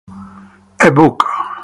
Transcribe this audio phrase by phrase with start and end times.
[0.79, 1.21] A book.